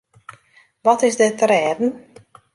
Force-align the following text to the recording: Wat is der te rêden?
Wat 0.85 1.01
is 1.07 1.17
der 1.19 1.31
te 1.37 1.45
rêden? 1.51 1.89